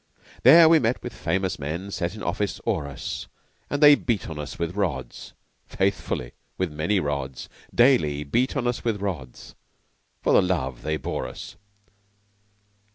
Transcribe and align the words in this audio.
There 0.41 0.67
we 0.67 0.79
met 0.79 1.03
with 1.03 1.13
famous 1.13 1.59
men 1.59 1.91
Set 1.91 2.15
in 2.15 2.23
office 2.23 2.59
o'er 2.65 2.87
us. 2.87 3.27
And 3.69 3.83
they 3.83 3.93
beat 3.93 4.27
on 4.27 4.39
us 4.39 4.57
with 4.57 4.75
rods 4.75 5.33
Faithfully 5.67 6.31
with 6.57 6.71
many 6.71 6.99
rods 6.99 7.47
Daily 7.71 8.23
beat 8.23 8.57
us 8.57 8.57
on 8.57 8.65
with 8.83 8.99
rods 8.99 9.53
For 10.23 10.33
the 10.33 10.41
love 10.41 10.81
they 10.81 10.97
bore 10.97 11.27
us! 11.27 11.55